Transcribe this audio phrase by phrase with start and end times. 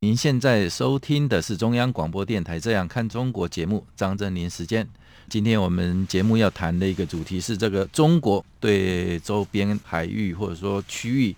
[0.00, 4.88] 您现在收听的是中央广播电台《这样看中国》节目，张振林时间。
[5.28, 11.34] 今天我们节目要谈的一个主题是这个中国对周边海域或者说区域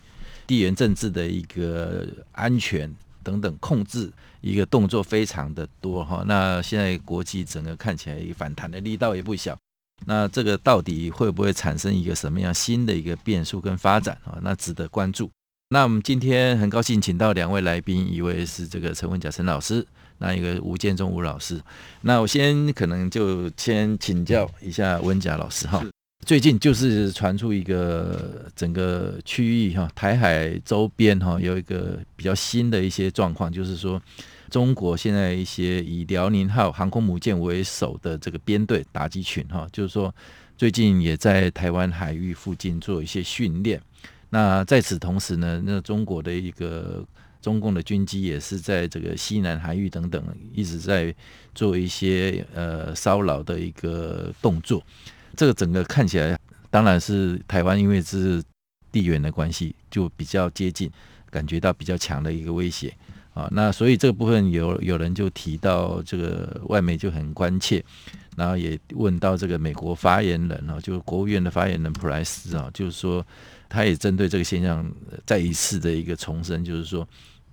[0.46, 6.22] 地缘政治的一个安全等等控制一个动作非常的多哈。
[6.26, 9.56] 那现在国际整个看起来反弹的力道也不小。
[10.04, 14.38] 那这个到底会不会产生一个什么样新的一个变数跟发展啊？
[14.42, 15.30] 那值得关注。
[15.72, 19.86] 那我们今天很高兴请到两位来宾，一位是这个陈文甲陈老师，
[20.18, 21.60] 那一个吴建中吴老师。
[22.00, 25.80] 那我先可能就先请教一下文甲老师哈。
[26.26, 34.02] 最近就是传出一个整个区域哈，台海周边哈有一个比较新的一些状况，就是说
[34.50, 40.12] 中国现在一些以辽宁号航空母舰为首的这个编队打击群哈，就是说
[40.58, 43.80] 最近也在台湾海域附近做一些训练。
[44.30, 47.04] 那在此同时呢，那中国的一个
[47.42, 51.12] 中共的军机也是在这个西南海域等等一直在
[51.52, 54.80] 做一些呃骚扰的一个动作。
[55.34, 56.38] 这个整个看起来，
[56.70, 58.40] 当然是台湾因为是
[58.92, 60.88] 地缘的关系，就比较接近，
[61.28, 62.94] 感觉到比较强的一个威胁
[63.34, 63.48] 啊。
[63.50, 67.82] 那所以这个部分有有人就提到这个外媒就很关切，
[68.36, 73.26] 然后也问到这个美国发言人啊，就是国务院的发言人普莱斯啊，就是说。
[73.70, 74.84] 他也针对这个现象
[75.24, 77.08] 再一次的一个重申，就是说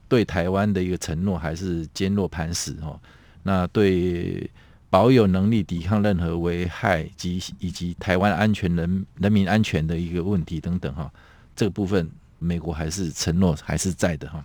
[0.10, 3.00] 对台湾的一个承诺还是坚若磐石哦。
[3.44, 4.50] 那对
[4.90, 11.10] 保有能力抵抗任何危害及以及台湾安全人人民安全的一个问题等等哈，
[11.56, 14.44] 这个部分美国还是承诺还是在的哈。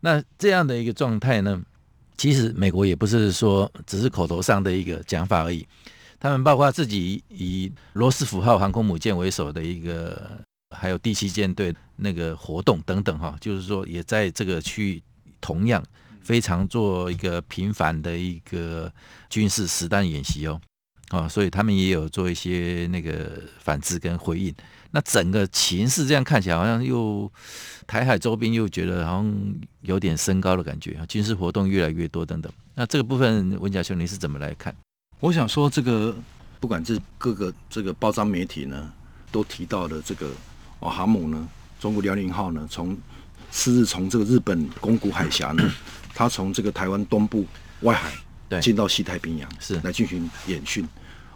[0.00, 1.60] 那这样的一个状态呢，
[2.18, 5.66] 其实美国也不是说只是口头上的一个讲法而已，
[6.20, 10.44] 他们包括自己以罗斯福号航空母舰为首的一个。
[10.78, 15.02] 还有第七舰队那个活动等等哈，就是说也在这个区域
[15.40, 15.84] 同样
[16.22, 18.92] 非常做一个频繁的一个
[19.28, 20.60] 军事实弹演习哦，
[21.08, 24.54] 啊，所以他们也有做一些那个反制跟回应。
[24.90, 27.30] 那整个情势这样看起来，好像又
[27.86, 32.50] 台海周边又觉得好像有点升高的感觉，军事活动越来越多等等。
[32.74, 34.74] 那这个部分文甲兄你是怎么来看？
[35.20, 36.16] 我想说，这个
[36.60, 38.92] 不管是各个这个报章媒体呢，
[39.32, 40.30] 都提到了这个。
[40.80, 41.48] 哦，航母呢？
[41.80, 42.66] 中国辽宁号呢？
[42.70, 42.96] 从
[43.50, 45.62] 次日从这个日本宫古海峡呢，
[46.14, 47.46] 它从这个台湾东部
[47.80, 50.86] 外海进到西太平洋，是来进行演训。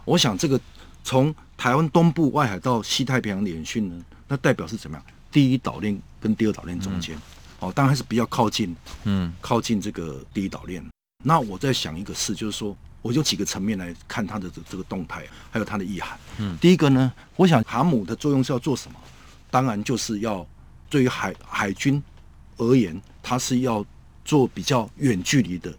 [0.05, 0.59] 我想这个
[1.03, 5.05] 从台湾东部外海到西太平洋的演训呢，那代表是怎么样？
[5.31, 7.17] 第一岛链跟第二岛链中间，
[7.59, 10.83] 哦，当然是比较靠近，嗯，靠近这个第一岛链。
[11.23, 16.19] 那我在想一个事，就是说，我就几个层面来看它的这这个动态，还有它的意涵。
[16.37, 18.99] 嗯，第一个呢，我想航母的作用是要做什么？
[19.53, 20.43] 当然就是要
[20.89, 22.01] 对于海海军
[22.57, 23.85] 而言，它是要
[24.25, 25.71] 做比较远距离的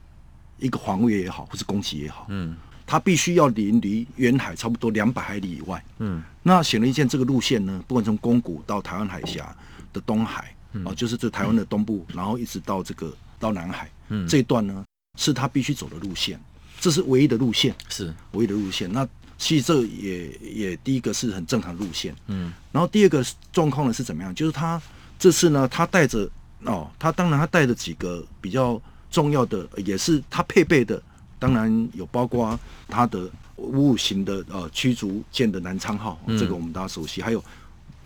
[0.61, 9.53] 一个防卫也好，或是攻击也好，嗯，它必须要临离远海差不多两百海里以外，嗯，那显而易见，这个路线呢，不管从宫古到台湾海峡
[9.93, 14.85] 的东海，嗯、啊，就是这台湾的东部，然后一直到这个到南海，嗯，这一段呢
[15.19, 16.41] 是它必须走的路线，
[16.79, 18.15] 这是唯一的路线，是。
[18.35, 19.05] 唯一的路线，那。
[19.45, 23.23] 其实这也也第一个是很正常路线，嗯，然后第二个
[23.53, 24.35] 状况呢是怎么样？
[24.35, 24.81] 就是他
[25.19, 26.27] 这次呢，他带着
[26.63, 31.03] 哦，他当然他带着几个比较重要的，也是他配备的，
[31.39, 37.45] 当然有包括他的五五型的呃驱逐舰的南昌号，这个我们大家熟悉，还有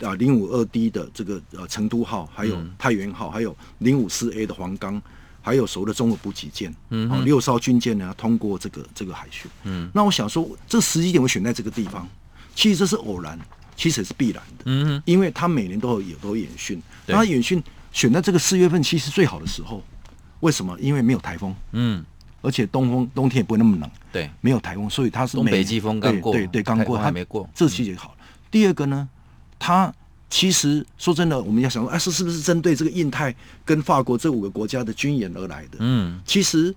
[0.01, 5.01] 啊零五二 D 的这个呃成都号，还有太原号，还有零五四 A 的黄冈。
[5.49, 12.07] 还有所谓的综合补给舰，嗯，哦，六艘军舰呢要通过这个这个海训，嗯，那我想说，这时机点我选在这个地方，
[12.53, 13.35] 其实这是偶然，
[13.75, 19.83] 其实也是必然的，嗯，因为他每年都有有都有演训，那他演训选在这个四月份，其实最好的时候，
[20.41, 20.77] 为什么？
[20.79, 22.05] 因为没有台风，嗯，
[22.43, 28.15] 而且东风冬天也不会那么冷，对，没有台风，所以它是东北季风刚过，对对，刚过还没过，这期节好。
[28.51, 29.09] 第二个呢，
[29.57, 29.91] 它。
[30.29, 33.35] 其实说真的，我们要想说，哎，是是不是针对这个印太
[33.65, 35.77] 跟法国这五个国家的军演而来的？
[35.79, 36.73] 嗯，其实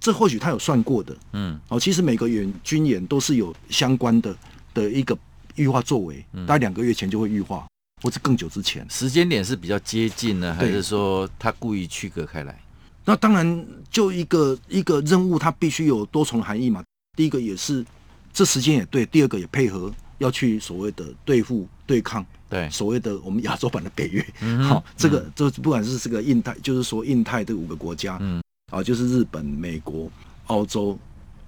[0.00, 1.16] 这或许他有算过的。
[1.32, 4.36] 嗯，哦，其实每个演军演都是有相关的
[4.74, 5.16] 的一个
[5.54, 7.66] 预化作为，大概两个月前就会预化，
[8.02, 8.84] 或者更久之前。
[8.90, 12.60] 时间点是比较接近呢，还是说他故意区隔开来？
[13.04, 16.82] 那当然，就一个一个任务，它必须有多重含义嘛。
[17.16, 17.86] 第一个也是
[18.32, 22.68] 这时间也对，第二个也配合要去所谓的对付对抗，对。
[22.70, 24.24] 所谓的我们亚洲版的北约。
[24.62, 30.10] 好、这个这不管是这个印太，就是说印太这五个国家，嗯，啊，就是日本、美国、
[30.46, 30.98] 澳洲、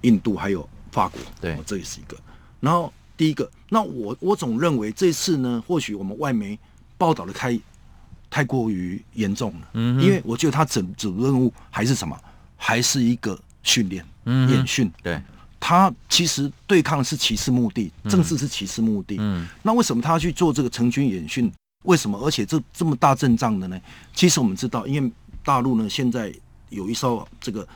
[0.01, 2.17] 印度还有法国，对、哦，这也是一个。
[2.59, 6.57] 然后第一个，那我我总认为这次呢，或许我们外媒
[6.97, 7.59] 报道的太
[8.29, 12.17] 太过于严重了，嗯，因为我觉得他整主任务还是什么，
[12.55, 15.21] 还是一个训练、嗯、演训，对，
[15.59, 21.51] 他其实对抗是歧视目的，政治是歧视目的，嗯，那为什么他要去做这个成军演训？
[21.83, 22.17] 为什么？
[22.19, 23.79] 而且这这么大阵仗的呢？
[24.13, 25.11] 其实我们知道，因为
[25.43, 26.33] 大陆呢现在
[26.69, 27.67] 有一艘这个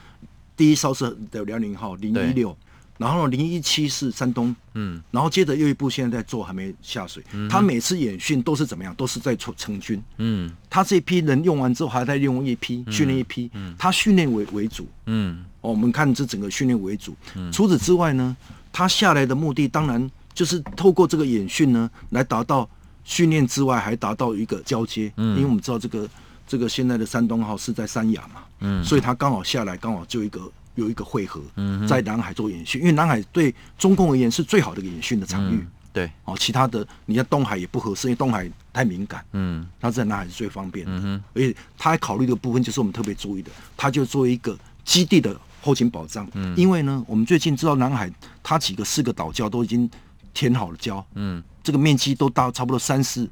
[0.56, 2.56] 第一艘是的辽宁号零一六。
[2.98, 7.24] 然后零一七是山东，嗯，然后接着又一部现在在做，还没下水。
[7.34, 8.94] 嗯、他每次演训都是怎么样？
[8.96, 17.16] 都是在成成军，嗯，他这批人用完之后，还在用一批训练一批，嗯，他训练为为主，嗯，哦，我们看这整个训练为主。
[17.36, 18.38] 嗯、除此之外呢，
[18.72, 22.70] 他下来的目的当然就是透过这个演训呢，来达到
[23.04, 26.08] 训练之外，还达到一个交接，嗯，因为我们知道这个
[26.48, 30.40] 这个现在的山东号是在三亚嘛，嗯，所以他刚好下来，刚好就一个。
[30.76, 31.42] 有一个汇合，
[31.88, 35.56] 在南海做演训，因为南海对中共而言是最好的一个演训的场域。
[35.56, 39.24] 嗯、对，哦，其他的你像东海也不合适，因为东海太敏感。
[39.34, 40.92] 嗯，他在南海是最方便的。
[40.96, 46.28] 嗯，而且他还考虑的部分就是我们特别注意的，他就做一个基地的后勤保障。
[46.34, 48.12] 嗯，因为呢，我们最近知道南海
[48.42, 49.88] 它几个四个岛礁都已经
[50.34, 51.04] 填好了礁。
[51.14, 53.30] 嗯，这个面积都到差不多三四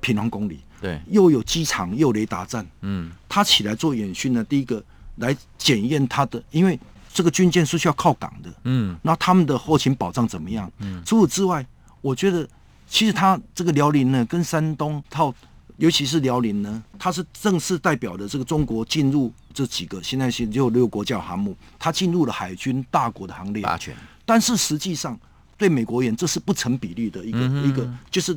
[0.00, 0.60] 平方公里。
[0.80, 2.64] 对，又有机场，又有雷达站。
[2.82, 4.80] 嗯，他起来做演训呢，第一个。
[5.16, 6.78] 来检验它的，因为
[7.12, 10.70] 这个军舰是需要靠港的，嗯，那他们的后勤保障怎么样？
[10.78, 11.64] 嗯，除此之外，
[12.00, 12.48] 我觉得
[12.88, 15.32] 其实它这个辽宁呢，跟山东套，
[15.76, 23.94] 尤其是辽宁呢，它是正式代表的这个中国进入这几个现在是只有六个国家航母，它进入了海军大国的行列，霸权。
[24.26, 25.16] 但是实际上
[25.56, 28.36] 对美国而言，这是不成比例的一个、嗯、一个，就是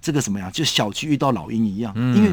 [0.00, 0.50] 这个什么呀？
[0.50, 2.32] 就小鸡遇到老鹰一样，嗯、因为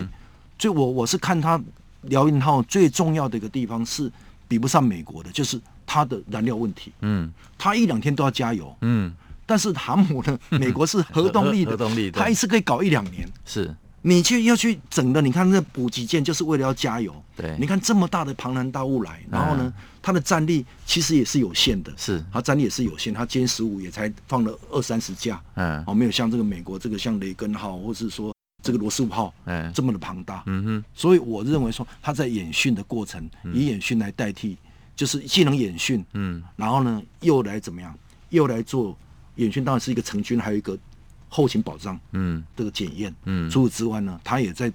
[0.57, 1.61] 就我我是看他。
[2.03, 4.11] 辽宁号最重要的一个地方是
[4.47, 6.91] 比不上美国的，就是它的燃料问题。
[7.01, 8.75] 嗯，它一两天都要加油。
[8.81, 9.13] 嗯，
[9.45, 13.29] 但是航母呢，美国是核动力的， 核动力，它一次可以搞一两年。
[13.45, 17.15] 是，你去要去整的，你看那补给舰就是为了要加油。
[17.35, 19.71] 对，你看这么大的庞然大物来，然后呢，
[20.01, 21.93] 它的战力其实也是有限的。
[21.95, 25.41] 是，它战力也是有限，它歼十五也才放了二三十架。
[25.55, 28.33] 嗯，哦，没有像这个美国这个像雷根号，或是说。
[28.61, 34.57] 这个罗斯五号，哎，这么的庞大，嗯哼，所以我认为说他在演训的过程，以演训来代替，
[34.95, 37.97] 就是既能演训，嗯，然后呢又来怎么样，
[38.29, 38.95] 又来做
[39.35, 40.77] 演训，当然是一个成军，还有一个
[41.27, 44.71] 后勤保障，嗯，这个检验，嗯，除此之外呢，他也在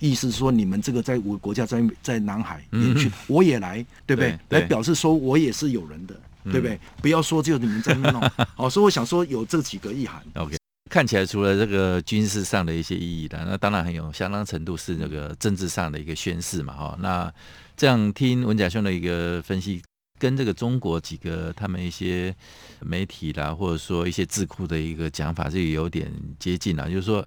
[0.00, 4.38] 意思说，你们这个在五个国家在在南海演训，我也来，对不对？
[4.48, 6.78] 来表示说我也是有人的，对不对？
[7.02, 8.20] 不要说只有你们在那弄，
[8.54, 10.56] 好， 所以我想说有这几个意涵，OK。
[10.88, 16.98] 看起来除了这个军事上的一些意义的，那当然很有相当程度是那个政治上的一个宣示嘛，哈。
[17.00, 17.32] 那
[17.76, 19.80] 这样听文甲兄的一个分析，
[20.18, 22.34] 跟这个中国几个他们一些
[22.80, 26.88] 媒体啦，或者说一些智库的一个讲法，是有点接近了。
[26.88, 27.24] 就是说，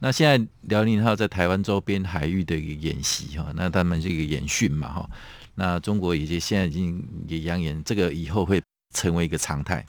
[0.00, 5.10] 那现在辽宁号在台湾周边海域的一个演习哈，那他们这个演训嘛，哈。
[5.54, 8.62] 那中国已经现在已经也扬言，这个以后会
[8.94, 9.84] 成为一个常态。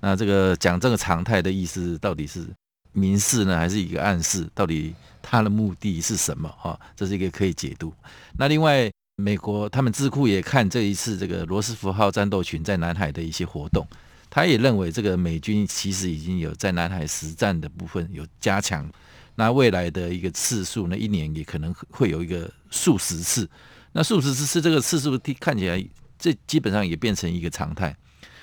[0.00, 2.46] 那这个讲这个常态的意思到底是
[2.92, 4.48] 明示呢，还是一个暗示？
[4.54, 6.48] 到底它的目的是什么？
[6.58, 7.92] 哈，这是一个可以解读。
[8.36, 13.86] 那另外，美国他们智库也看这一次这个罗斯福号战斗群在南海的一些活动，
[14.30, 18.88] 他也认为这个美军其实已经有在南海实战的部分有加强。
[19.34, 23.48] 那未来的一个次数呢，一年也可能会有一个数十次。
[23.92, 25.84] 那数十次这个次数看起来，
[26.18, 27.96] 这基本上也变成一个常态。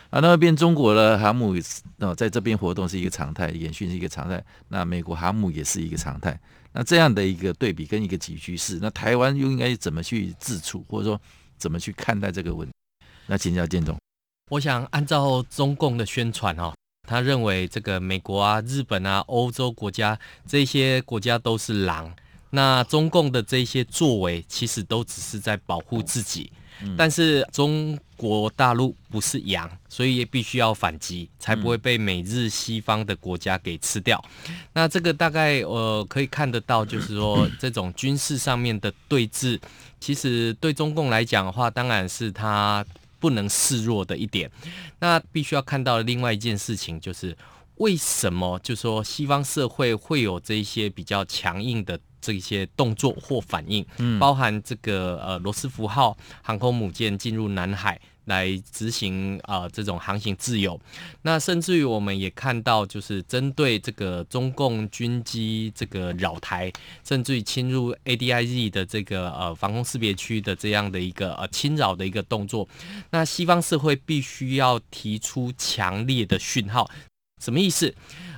[0.09, 1.55] 啊，那边中国的航母
[2.00, 4.43] 哦，在这边活动是一个常态，演训是一个常态。
[4.69, 6.39] 那美国航母也是一个常态。
[6.71, 11.19] 那这样的一个对比跟一个局势，那台湾又应该怎么去自处，或者说
[11.57, 12.74] 怎么去看待这个问题？
[13.27, 13.97] 那请教建总。
[14.51, 16.74] 我想按照中共的宣传哦，
[17.07, 22.13] 他认为这个美国啊、日本啊、欧洲国家这些国家都是狼。
[22.51, 26.51] 那中共的这些作为，其实都只是在保护自己。
[26.98, 34.24] 但是中国大陆不是羊，所以也必须要反击，才不会被美日西方的国家给吃掉。
[34.74, 39.60] 那这个大概呃可以看得到，就是说这种军事上面的对峙，
[40.00, 42.86] 其实对中共来讲的话，当然是他
[43.20, 44.50] 不能示弱的一点。
[45.00, 47.36] 那必须要看到另外一件事情，就是
[47.75, 52.00] 为什么就说西方社会会有这些比较强硬的。
[52.34, 58.00] 这些动作或反应，嗯，包含这个呃罗斯福号航空母舰进入南海。
[58.25, 60.82] 来执行啊、呃，这种航行自由，
[61.22, 66.74] 那甚至于我们也看到，就是针对这个中共军机这个扰台，
[67.08, 72.67] 甚至于侵入 ADIZ 的这个呃防空识别区的这样的一个呃侵扰的一个动作，
[73.12, 76.89] 那西方社会必须要提出强烈的讯号，
[77.45, 77.93] 什么意思？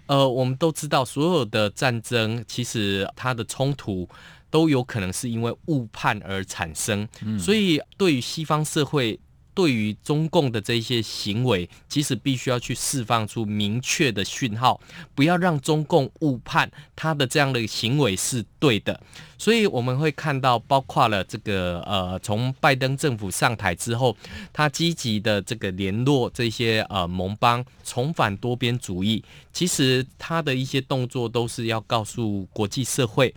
[0.06, 4.08] 呃，我们都知道，所有的战争其实它的冲突
[4.50, 9.20] 都有可能是因为误判而产生，嗯、所以对于西方社会。
[9.58, 14.80] 对于中共的这些行为，其实必须要去释放出明确的讯号，
[15.16, 19.02] 不要让中共误判他的这样的行为是对的。
[19.36, 24.16] 所以我们会看到，包括了这个呃，从拜登政府上台之后，
[24.54, 29.24] 他积极的这个联络这些呃盟邦，重返多边主义。
[29.52, 33.34] 其实他的一些动作都是要告诉国际社会，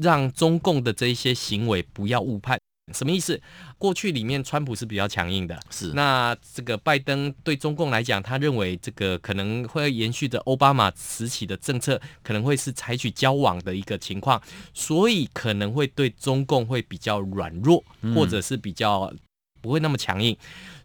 [0.00, 2.58] 让中共的这些行为不要误判。
[2.92, 3.40] 什么意思？
[3.78, 14.40] 过去里面，川普是比较强硬的，是那这个拜登对中共来讲，他认为这个可能会延续着奥巴马时期的政策，可能会是采取交往的一个情况，
[14.72, 19.12] 所以可能会对中共会比较软弱，或者是比较
[19.60, 20.36] 不会那么强硬，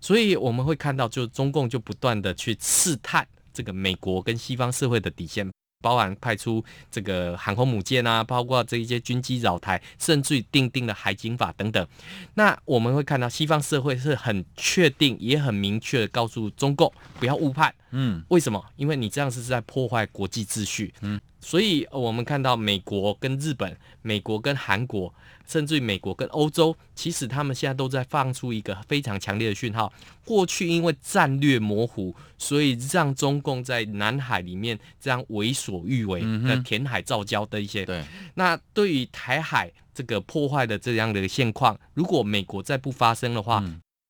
[0.02, 5.50] 所以我们会看到，就中共就不断的去试探这个美国跟西方社会的底线。
[5.84, 11.86] 包含派出这个航空母舰啊，包括这一些军机扰台，甚至于订定了海警法等等。
[12.36, 17.76] 那我们会看到西方社会是很确定，也很明确的告诉中共不要误判。
[17.92, 18.64] 嗯，为什么？
[18.78, 20.94] 因为你这样是在破坏国际秩序。
[21.02, 21.20] 嗯。
[21.44, 25.14] 所以，我们看到美国跟日本、美国跟韩国，
[25.46, 29.92] 甚至于美国跟欧洲，其实他们现在都在放出一个非常强烈的讯号。
[30.24, 37.86] 过去因为战略模糊，所以让中共在南海里面这样为所欲为的填海造礁的一些。
[37.86, 38.02] 对。
[38.36, 43.62] 那对于台海这个破坏的这样的一个现况，如果美国再不发生的话，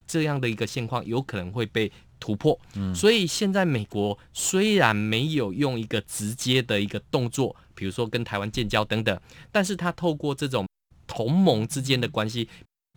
[0.06, 1.92] 这样的一个现况有可能会被。
[2.24, 2.58] 突破，
[2.96, 9.20] 所以现在美国虽然没有用一个直接的一个动作，比如说跟台湾建交等等，
[9.51, 10.65] 但是他透过这种
[11.06, 12.48] 同盟之间的关系，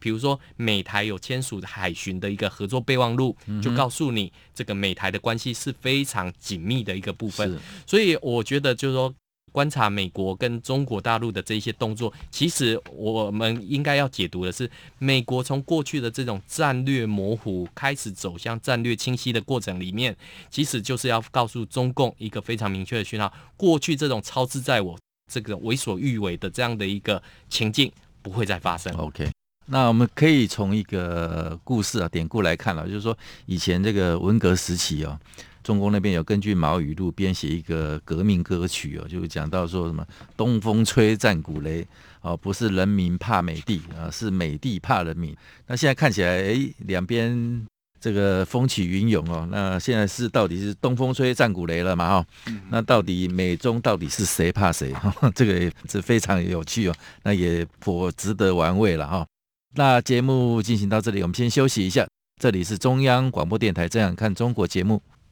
[0.00, 7.58] 比如说美台有签署海巡的一个合作备忘录，就告诉你这个美台的关系是非常紧密的一个部分。
[7.84, 9.12] 所以我觉得就是说。
[9.56, 20.14] 观察美国跟中国大陆的这些动作，其实我们应该要解读的是，美国从过去的这种战略模糊开始走向战略清晰的过程里面，
[20.50, 24.98] 其实就是要告诉中共一个非常明确的讯号：过去这种操之在我、
[25.32, 28.92] 这个为所欲为的这样的一个情境不会再发生。
[28.96, 29.30] OK，
[29.64, 35.18] 那我们可以从一个故事啊典故来看了，就是说以前这个文革时期啊。
[35.66, 40.06] 中共那边有根据毛语录编写一个革命歌曲哦，就讲到说什么
[40.38, 41.84] “东风吹战鼓擂”，
[42.22, 45.36] 哦，不是人民怕美帝啊，是美帝怕人民。
[45.66, 47.66] 那现在看起来，哎，两边
[47.98, 49.48] 这个风起云涌哦。
[49.50, 52.14] 那现在是到底是东风吹战鼓擂了嘛？
[52.14, 52.26] 哦，
[52.70, 54.94] 那到底美中到底是谁怕谁？
[55.34, 56.94] 这个也是非常有趣哦，
[57.24, 59.26] 那也颇值得玩味了哈。
[59.74, 62.06] 那节目进行到这里，我们先休息一下。
[62.40, 65.02] 这里是中央广播电台《这样看中国》节目。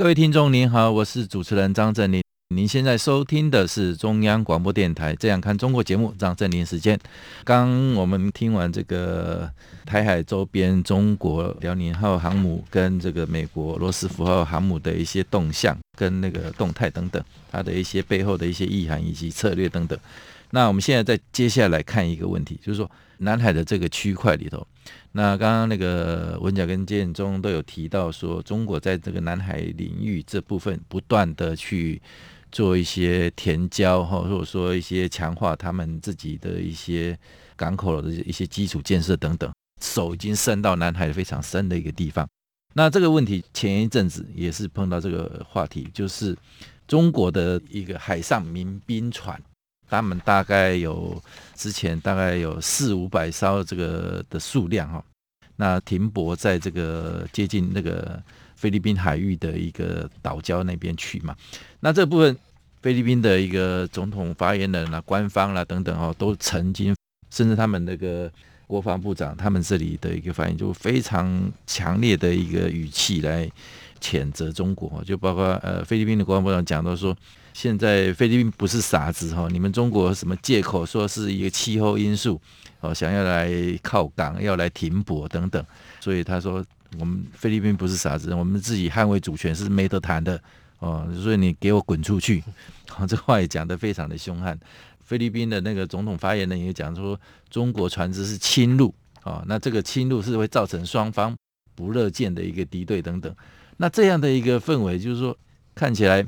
[0.00, 2.22] 各位听众您好，我是主持人张振林。
[2.54, 6.98] 您现在收听的是中央广播电台《这样看中国》节目，张振林时间。
[7.44, 9.46] 刚我们听完这个
[9.84, 19.98] 台海周边中国辽宁号航母跟这个美国罗斯福号航母的一些动向跟那个动态等等，它的一些背后的一些意涵以及策略等等。
[20.52, 24.66] 那我们现在再接下来看一个问题，就是说南海的这个区块里头。
[25.12, 32.00] 那刚刚那个文甲跟建中都有提到说，中国在这个南海领域这部分不断的去
[32.52, 37.18] 做一些填礁哈，或者说一些强化他们自己的一些
[37.56, 39.52] 港口的一些基础建设等等，
[39.82, 42.28] 手已经伸到南海非常深的一个地方。
[42.74, 46.36] 那这个问题前一阵子也是碰到这个话题，就是
[46.86, 49.40] 中国的一个海上民兵船，
[49.90, 51.20] 他们大概有
[51.54, 55.04] 之前大概有四五百艘这个的数量哈，
[55.56, 58.22] 那停泊在这个接近那个
[58.56, 61.36] 菲律宾海域的一个岛礁那边去嘛，
[61.80, 62.34] 那这部分
[62.80, 66.94] 菲律宾的一个总统发言人啊、官方啦、啊、等等哦，都曾经
[67.30, 68.30] 甚至他们那个。
[68.70, 73.50] 国防部长他们这里的一个反应，就非常强烈的一个语气来
[74.00, 77.12] 谴责中国，就包括呃菲律宾的国防部长讲到说，
[77.52, 82.40] 现在菲律宾不是傻子哈，你们中国什么借口说是一个气候因素
[82.80, 83.50] 哦，想要来
[83.82, 85.64] 靠港要来停泊等等，
[86.00, 86.64] 所以他说
[86.98, 90.40] 我们菲律宾不是傻子，我们自己捍卫主权是没得谈的
[90.78, 92.42] 哦，所以你给我滚出去，
[92.96, 94.58] 哦，这话也讲得非常的凶悍。
[95.04, 97.18] 菲律宾的那个总统发言人也讲说，
[97.50, 101.36] 中国船只是侵入啊，那这个侵入是会造成双方
[101.74, 103.34] 不乐见的一个敌对等等。
[103.76, 105.36] 那这样的一个氛围，就是说
[105.74, 106.24] 看起来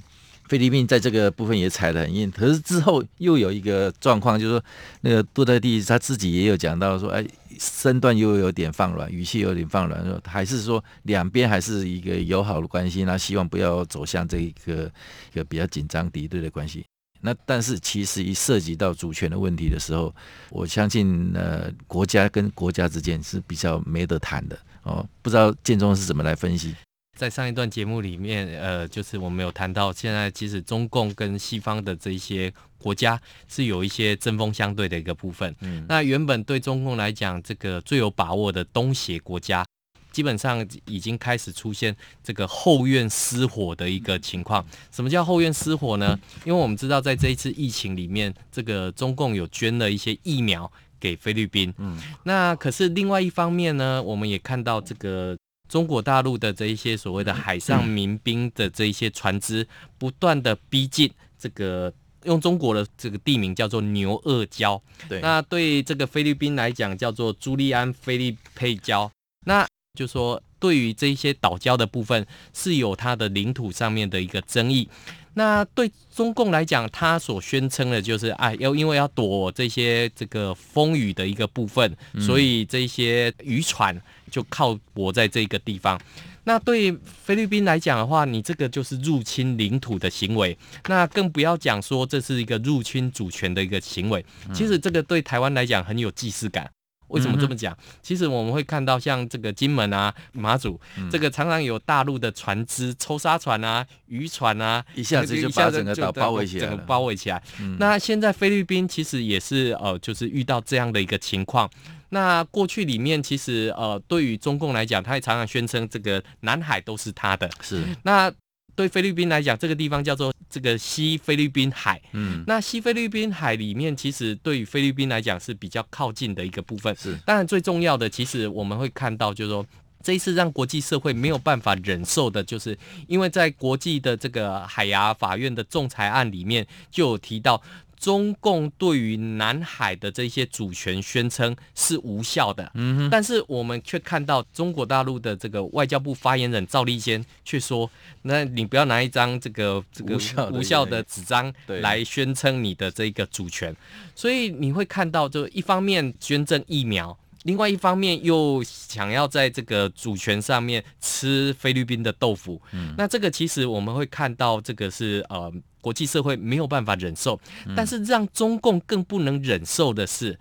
[0.49, 2.31] 菲律宾在这个部分也踩得很硬。
[2.31, 4.65] 可是之后又有一个状况，就是说
[5.01, 7.25] 那个杜特地他自己也有讲到说，哎，
[7.59, 14.91] 身段又有点放软，语气有点放软，说还是说两边还是一个友好的关系，那希望不要走向这一个
[15.33, 16.85] 一个比较紧张敌对的关系。
[17.25, 20.13] 那但是其实一涉及到主权的问题的时候，
[20.51, 25.07] 我相信呃国家跟国家之间是比较没得谈的哦。
[25.23, 26.75] 不知道建中是怎么来分析？
[27.19, 35.55] 在上一段节目里面，呃，就是我们有谈到，现在其实中共跟西方的这一些国家是有一些针锋相对的一个部分。
[35.61, 39.65] 嗯，那原本对中共来讲，这个最有把握的东协国家。
[40.11, 44.63] 基本上已经开始出现这个后院失火的一个情况。
[44.91, 46.19] 什么叫后院失火呢？
[46.45, 51.73] 因为我们知道，在这一次疫情里面，这个中共有捐了一些疫苗给菲律宾。
[51.79, 55.35] 嗯，那可是另外一方面呢，我们也看到这个
[55.73, 61.91] 中国大陆的这一些所谓的海上民兵的这一些船只，不断的逼近这个
[62.25, 64.79] 用中国的这个地名叫做牛二礁。
[65.09, 69.11] 对，那对这个菲律宾来讲叫做朱利安菲利佩礁。
[69.47, 69.67] 那
[69.99, 74.87] 就说对于这一些岛礁的部分是有它的领土上面的一个争议，
[75.35, 85.99] 那对中共来讲，他所宣称的就是哎，要因为要躲这些这个风雨的一个部分，所以这些渔船就靠泊在这个地方。
[86.45, 86.93] 那对
[87.23, 94.25] 菲律宾来讲的话，你这个就是入侵领土的行为，那更不要讲说这是一个入侵主权的一个行为。
[94.53, 96.69] 其实这个对台湾来讲很有既视感。
[97.13, 97.77] 为什么这么讲？
[98.03, 107.43] 其实我们会看到，像这个金门啊、马祖，这个常常有大陆的船只、抽沙船啊、渔船啊，一下子就把整个岛包围起来，整个包围起来。
[107.79, 111.71] 那现在菲律宾其实也是呃，就是遇到这样的一个情况。
[112.09, 117.49] 那过去里面其实呃，对于中共来讲，他也常常宣称这个南海都是他的。
[117.61, 118.33] 是那。
[118.75, 122.01] 对菲律宾来讲，这个地方叫做这个西菲律宾海。
[122.13, 126.95] 嗯，那西菲律宾海里面，其实对于菲律宾来讲是比较靠近的一个部分。
[126.97, 129.65] 是，当然最重要的，其实我们会看到，就是说
[130.03, 137.63] 这一次让国际社会没有办法忍受的，就是因为在国际的这个海牙法院的仲裁案里面就有提到。
[138.03, 147.89] 中共对于南海的这些主权宣称是无效的，嗯，但是我们却看到中国大陆的这个外交部发言人赵立坚却说
[148.23, 150.17] ：“那你不要拿一张这个这个
[150.51, 153.73] 无效的纸张来宣称你的这个主权。”
[154.17, 162.61] 所以你会看到，就一方面捐赠疫苗，另外一方面又想要在这个主权上面吃菲律宾的豆腐。
[162.73, 165.53] 嗯，那这个其实我们会看到，这个是呃。
[165.83, 167.41] 国际社会没有办法忍受，
[167.75, 170.39] 但是让中共更不能忍受的是，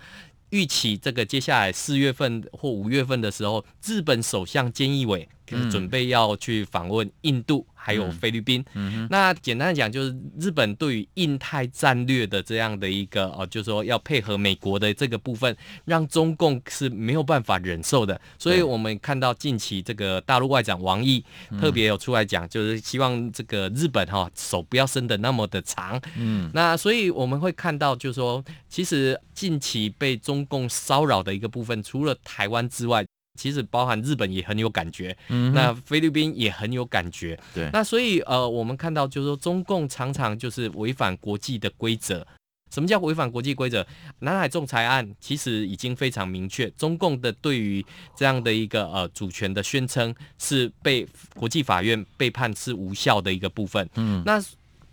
[0.51, 5.27] 预期这个接下来四月份或五月份的时候，日本首相菅义伟
[5.69, 7.65] 准备要去访问印度。
[7.83, 8.63] 还有菲律宾，
[9.09, 18.21] 那简单的讲，就是日本对于印太战略的这样的一个哦，就是说要配合美国的这个部分，让中共是没有办法忍受的。
[18.37, 21.25] 所以我们看到近期这个大陆外长王毅
[21.59, 25.99] 特别有出来讲，就是希望这个日本哈手不要伸的那么的长。
[26.19, 33.03] 嗯，那所以我们会看到，就是说，其实近期被中共骚扰的一个部分，除了台湾之外。
[33.39, 42.25] 其实包含日本也很有感觉，嗯，那菲律宾也很有感觉，对，那所以呃，我们看到就是说，中共常常就是违反国际的规则。
[42.73, 43.85] 什么叫违反国际规则？
[44.19, 53.89] 南海仲裁案其实已经非常明确，中共的对于这样的一个呃主权的宣称是被国际法院被判是无效的一个部分。
[53.95, 54.41] 嗯，那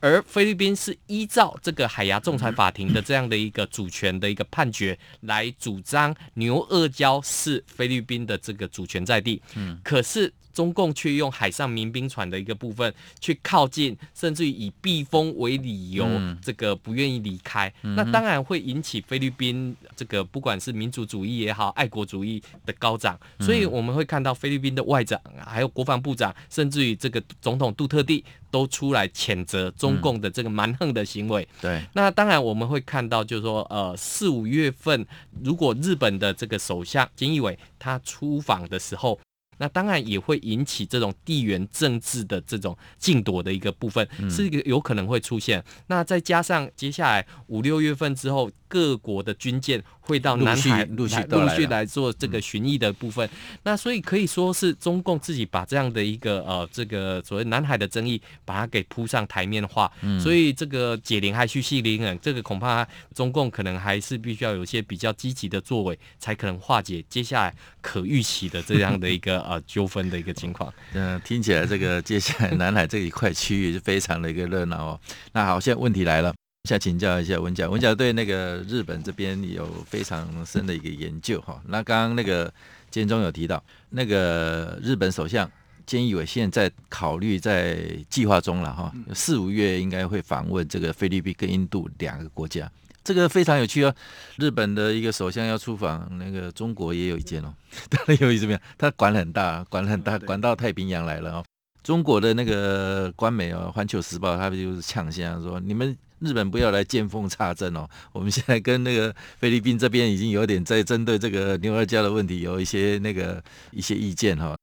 [0.00, 9.42] 而菲律宾是依照这个海牙仲裁法庭的这样的一个主权的一个判决来主张牛轭礁是菲律宾的这个主权在地。
[9.54, 10.32] 嗯，可是。
[10.58, 16.04] 中共却用海上民兵船的一个部分去靠近，甚至于以避风为理由，
[16.42, 23.16] 这个不愿意离开，嗯、那当然会引起菲律宾这个不管是民族主义也好，爱国主义的高涨。
[23.38, 31.44] 所以我们会看到菲律宾的外长，还有国防部长，甚至于这个总统杜特地都出来谴责中共的这个蛮横的行为。
[31.44, 35.06] 嗯、对，那当然我们会看到，就是说，呃，四五月份
[35.40, 39.20] 如果日本的这个首相菅义伟他出访的时候。
[39.58, 45.64] 那当然也会引起这种地缘政治的这种竞夺的一个部分，是一个有可能会出现。
[45.88, 53.28] 那再加上接下来五六月份之后，各国的军舰会到南海陆续陆续来做这个巡弋的部分。
[53.62, 59.90] 那所以可以说是中共自己把这样的一个呃这个所谓南海的争议，把它给铺上台面化。
[60.20, 69.38] 所以这个解铃还须系铃人，这个恐怕中共可能还是必须要有一些比较积极的作为，才可能化解接下来可预期的这样的一个。
[69.48, 70.70] 呃，纠纷的一个情况。
[70.92, 75.00] 嗯，听起来这个接下来南海这一块区域是非常的一个热闹哦。
[75.32, 81.60] 那好，现在问题来了，想请教一下文甲，文甲对那个日本这边有非常深的一个研究哈。
[81.66, 82.52] 那刚刚那个
[82.90, 85.50] 监中有提到，那个日本首相
[85.86, 87.78] 菅义伟现在考虑在
[88.10, 92.70] 计划中了哈，四五月应该会访问这个菲律宾跟印度两个国家。
[93.02, 93.94] 这个非常有趣哦，
[94.36, 97.54] 日本的一个首相要出访，那个中国也有一间哦。
[97.88, 98.60] 当然有意思，怎么样？
[98.76, 101.44] 他管很大，管很大，管到太平洋来了哦。
[101.82, 114.56] 中国的那个官媒哦，《环球时报》他们就是呛声说：“你们日本不要来见缝插针哦， 我们现在跟那个菲律宾这边已经有点在针对这个牛轭礁的问题有一些那个一些意见哈。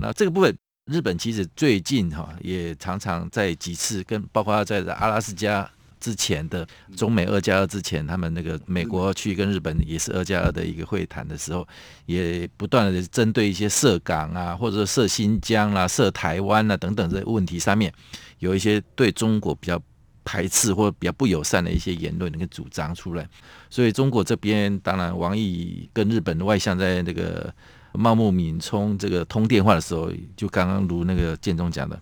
[0.00, 5.68] 那这个部分，日本其实最近哈也常常在几次跟包括在阿拉斯加。”
[6.00, 11.68] 之前的中美二加二之前，他们那个美国去跟日本也是二加二的一个会谈的时候，
[12.06, 17.92] 也不断的针对一些涉港啊，或者涉新疆啦、涉台湾啊等等这些问题上面，
[18.38, 19.78] 有一些对中国比较
[20.24, 23.28] 排斥或比较不友善的一些言论跟主张出来。
[23.68, 27.52] 所以中国这边当然，王毅跟日本的外相在那个
[27.92, 32.00] 茂木敏充这个通电话的时候，就刚刚如那个建中讲的，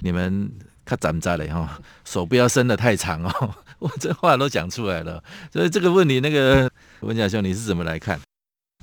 [0.00, 0.50] 你们。
[0.86, 3.54] 看咱们在嘞哈，手不要伸得太长哦。
[3.80, 8.20] 我这话都讲出来了，所以这个问题，那个文甲兄，你是怎么来看？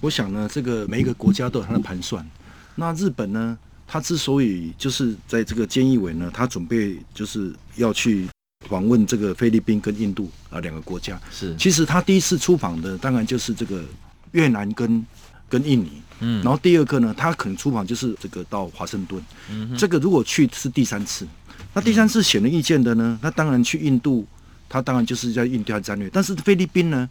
[0.01, 2.27] 我想呢，这个每一个国家都有它的盘算。
[2.73, 8.27] 那日本呢，他之所以就是在这个菅义伟呢，他准备就是要去
[8.67, 11.19] 访问这个菲律宾跟印度啊两个国家。
[11.32, 13.84] 是，其实他第一次出访的当然就是这个
[14.32, 15.06] 越南跟
[15.50, 16.02] 跟印尼。
[16.19, 19.21] 嗯，然后第二个呢，他可能出访就是这个到华盛顿。
[19.50, 21.28] 嗯，这个如果去是第三次。
[21.74, 23.17] 那第三次显而易见的呢？
[23.21, 24.28] 那当然去印度，
[24.67, 26.10] 他当然就是在印度战略。
[26.12, 27.10] 但是菲律宾呢，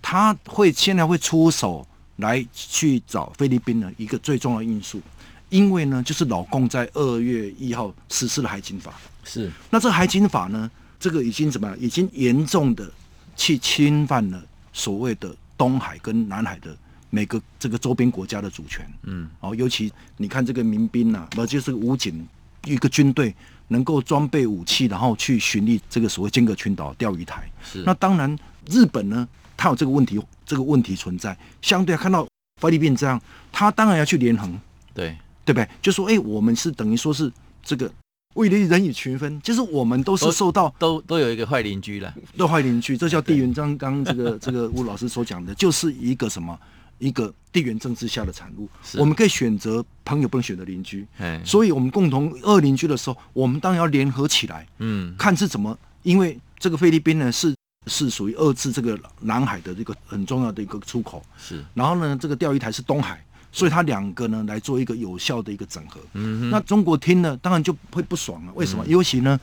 [0.00, 5.00] 他会现在会出手来去找菲律宾的一个最重要的因素，
[5.48, 8.94] 因为呢，就是老共在二月一号实施了海警法。
[9.24, 9.50] 是。
[9.68, 11.78] 那这个海警法呢，这个已经怎么样？
[11.78, 12.90] 已经严重的
[13.36, 16.76] 去侵犯了所谓的东海跟南海的
[17.10, 18.84] 每个这个周边国家的主权。
[19.04, 19.28] 嗯。
[19.40, 22.26] 哦，尤其你看这个民兵呐、啊，不就是武警
[22.64, 23.34] 一个军队。
[23.70, 27.46] 能够装备武器，然后去巡历这个所谓尖阁群岛钓鱼台。
[27.62, 27.82] 是。
[27.84, 28.34] 那当然，
[28.66, 31.36] 日本呢，它有这个问题，这个问题存在。
[31.60, 32.26] 相对看到
[32.62, 33.20] 菲律宾这样，
[33.52, 34.58] 他当然要去连横。
[34.94, 35.68] 对，对不对？
[35.82, 37.30] 就说，哎，我们是等于说是
[37.62, 37.92] 这个
[38.34, 43.52] 为了人以群分，就是我们都是受到都都，都有一个坏邻居了，都坏邻居，这叫地缘。
[43.54, 46.58] 刚刚这个这个吴老师所讲的，就是一个什么？
[46.98, 51.06] 一个地缘政治下的产物，我们可以选择朋友，不能选择邻居。
[51.44, 55.78] 所以我们共同恶邻居的时候，我们当然要联合起来，嗯，看是怎么。
[56.02, 57.54] 因为这个菲律宾呢，是
[57.86, 61.64] 是属于遏制这个南海的这个很重要的一个出口，是。
[61.72, 66.00] 然后呢，这个钓鱼台是东海，所以它两个呢来做一个有效的一个整合。
[66.14, 68.52] 嗯，那中国听了当然就会不爽了。
[68.54, 68.84] 为什么？
[68.86, 69.38] 尤其呢，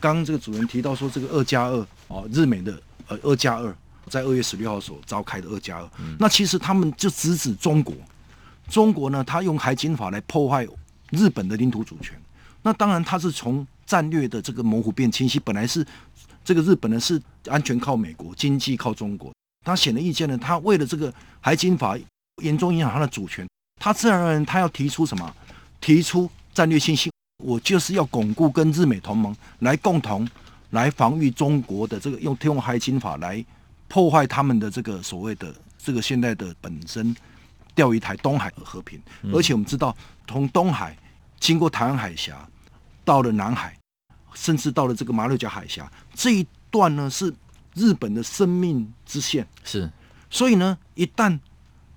[0.00, 3.74] 刚刚这个主人提到说这个二加二哦，日美的呃二加二。
[4.10, 7.94] 在二月十六号所召开的二加二，那其实他们就直指中国。
[8.66, 10.66] 中国呢，他用海警法来破坏
[11.10, 12.18] 日本的领土主权。
[12.62, 15.38] 那当然，他是从战略的这个模糊变清晰。
[15.38, 15.86] 本来是
[16.42, 19.30] 这个日本呢是安全靠美国，经济靠中国。
[19.62, 21.94] 他显而易见呢，他为了这个海警法
[22.40, 23.46] 严重影响他的主权，
[23.80, 25.34] 他自然而然他要提出什么？
[25.80, 27.10] 提出战略信息，
[27.44, 30.28] 我就是要巩固跟日美同盟，来共同
[30.70, 33.44] 来防御中国的这个用用海警法来。
[33.90, 37.16] 破坏他们的这个所谓的这个现在的本身
[37.74, 39.00] 钓鱼台东海和平，
[39.32, 39.96] 而且我们知道
[40.26, 40.94] 从东海
[41.40, 42.46] 经过台湾海峡
[43.02, 43.74] 到了南海，
[44.34, 47.32] 甚至到了这个马六甲海峡这一段呢，是
[47.72, 49.48] 日本的生命之线。
[49.64, 49.90] 是，
[50.28, 51.38] 所以呢，一旦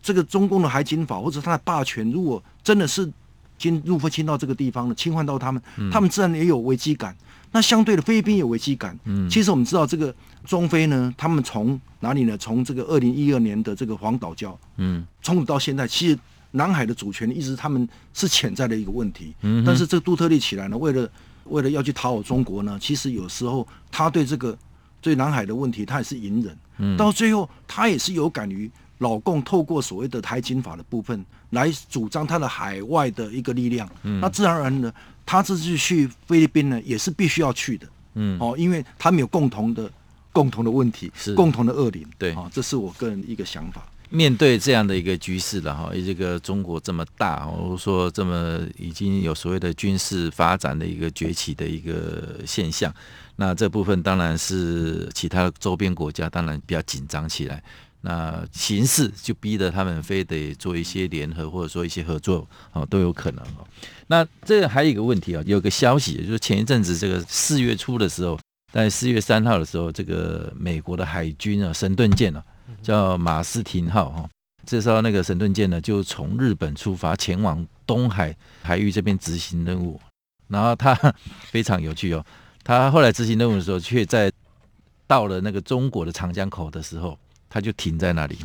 [0.02, 3.10] 这个中共的海警法或者他的霸权，如果真的是
[3.58, 5.62] 侵入侵到这个地方了，侵犯到他们，
[5.92, 7.16] 他们自然也有危机感。
[7.54, 8.98] 那相对的，菲律宾有危机感。
[9.04, 12.38] 嗯，其实我们知道，这个中菲呢，他们从哪里呢？
[12.38, 16.18] 从这个二零一二年的这个黄岛礁，嗯，冲突到现在，其实
[16.52, 19.36] 南海的主权一直他们是潜在的一个问题。
[19.42, 21.10] 嗯，但是这个杜特利起来呢，为了
[21.44, 24.58] 为了要去讨好中国呢，其实有时候他对这个
[25.02, 26.58] 对南海的问题，他也是隐忍。
[26.78, 33.88] 嗯，到最后他也是有感于老共透过所谓的台警法的部分来主张他的海外的一个力量。
[34.02, 34.92] 嗯，那自然而然呢。
[35.24, 39.90] 他这次去菲律宾呢，也是必须要去的，嗯，哦，因为他们有共同的
[40.34, 43.82] 共同的问题，是共同的恶灵，对，啊，这是我个人一个想法。
[44.10, 52.94] 面对这样的一个局势了哈，这个中国这么大，或者说这么已经有所谓的军事发展的一个崛起的一个现象，
[53.38, 57.64] 那这部分当然是其他周边国家当然比较紧张起来。
[58.04, 63.68] 那形势就逼得他们非得做一些联合，或者说一些合作，哦，都有可能哦。
[64.08, 68.40] 那这还有一个问题啊，有个消息，就是前一阵子这个四月初的时候，
[68.74, 72.44] 在四月三号的时候，这个美国的海军啊，神盾舰啊，
[72.82, 74.30] 叫马斯廷号哈，
[74.66, 80.02] 这时候那个神盾舰呢，就从日本出发，前往东海海域这边执行任务。
[80.48, 80.94] 然后他
[81.52, 82.26] 非常有趣哦，
[82.64, 84.32] 他后来执行任务的时候，却在
[85.06, 87.16] 到了那个中国的长江口的时候。
[87.54, 88.38] 他就停在那里，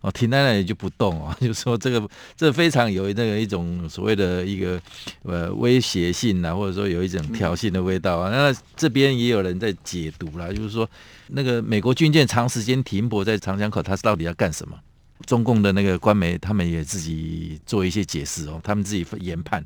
[0.00, 4.80] 哦，停在那里就不动哦， 就说这个这非常有那个一种所谓的一个
[5.22, 8.30] 呃威胁性啊，或者说有一种挑衅的味道啊。
[8.30, 10.90] 那这边也有人在解读啦，就是说
[11.28, 14.76] 那个美国军舰长时间停泊在长江口，它是到底要干什么？
[15.24, 19.64] 中共的那个官媒他们也自己做一些解释哦，他们自己研判，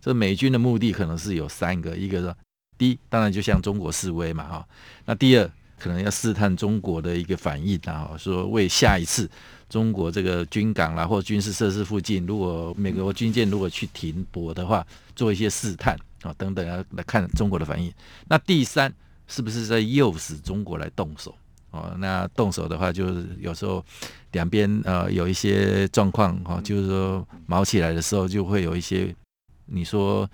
[0.00, 2.34] 这美军的目的可能是有三个，一个是
[2.76, 4.68] 第一，当然就向中国示威嘛，哈，
[5.06, 5.50] 那第二。
[5.78, 9.28] 可能要试探中国的一个反应啊，说为下一次
[9.68, 17.92] 中国这个军港啦或军事设施附近，如果美国军舰如果去停泊的话，做一些试探啊等等啊来看中国的反应。
[18.26, 18.92] 那第三
[19.26, 21.34] 是不是在诱使中国来动手？
[21.70, 23.84] 哦，那动手的话，就是有时候
[24.32, 29.14] 两边呃有一些状况哈，就是说卯起来的时候，就会有一些
[29.66, 30.28] 你说。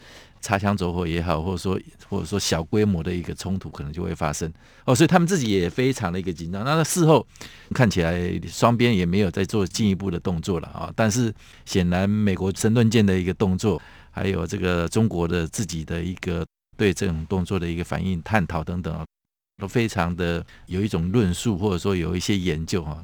[0.44, 4.52] 擦枪走火也好，或者说或者说小规模的一个冲突可能就会发生
[4.84, 6.62] 哦，所以他们自己也非常的一个紧张。
[6.62, 7.26] 那那事后
[7.74, 11.32] 看起来双边也没有再做进一步的动作了啊，但是
[11.64, 13.80] 显然美国神盾舰的一个动作，
[14.10, 16.44] 还有这个中国的自己的一个
[16.76, 19.02] 对这种动作的一个反应、探讨等等啊，
[19.56, 23.02] 都非常的有一种论述，或者说有一些研究啊。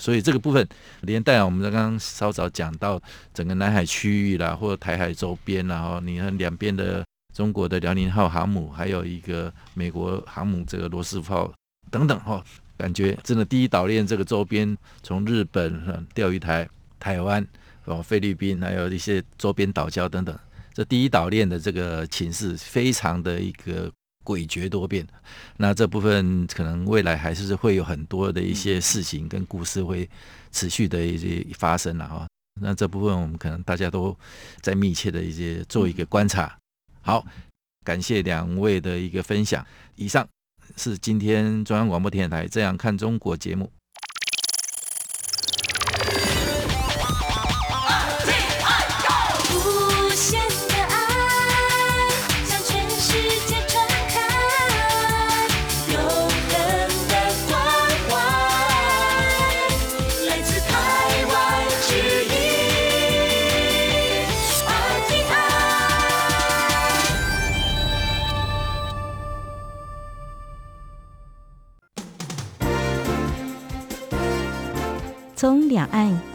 [0.00, 0.66] 所以这个部分
[1.02, 3.00] 连带我们刚刚稍早讲到
[3.32, 11.52] 整个南海区域啦，或台海周边，然后你看两边的中国的辽宁号航母，还有一个美国航母这个罗斯福号
[11.90, 12.42] 等等哈，
[12.76, 17.46] 感觉真的第一岛链这个周边，从日本、钓鱼台、台湾、
[17.84, 20.36] 哦菲律宾，还有一些周边岛礁等等，
[20.72, 23.90] 这第一岛链的这个情势非常的一个。
[24.24, 25.06] 诡谲多变，
[25.58, 30.08] 那这部分可能未来还是会有很多的一些事情跟故事会
[30.50, 32.26] 持续的一些发生了哈。
[32.60, 34.16] 那这部分我们可能大家都
[34.60, 36.56] 在密切的一些做一个观察。
[37.02, 37.24] 好，
[37.84, 39.64] 感谢两位的一个分享。
[39.96, 40.26] 以上
[40.76, 43.70] 是今天中央广播电台《这样看中国》节目。